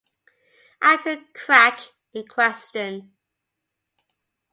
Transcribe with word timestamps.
Acucrack 0.81 1.77
in 2.15 2.25
question. 2.25 3.13